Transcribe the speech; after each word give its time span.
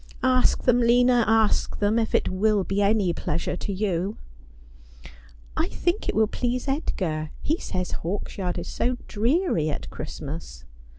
'Ask 0.23 0.63
them, 0.63 0.79
Lina, 0.79 1.23
ask 1.27 1.77
them, 1.77 1.99
if 1.99 2.15
it 2.15 2.27
will 2.27 2.63
be 2.63 2.81
any 2.81 3.13
pleasure 3.13 3.55
to 3.57 3.71
you.' 3.71 4.17
'I 5.55 5.67
think 5.67 6.09
it 6.09 6.15
will 6.15 6.25
please 6.25 6.67
Edgar. 6.67 7.29
He 7.43 7.59
says 7.59 7.91
Hawksyard 8.03 8.57
is 8.57 8.67
so 8.67 8.97
dreary 9.07 9.69
at 9.69 9.91
Christmas.' 9.91 10.65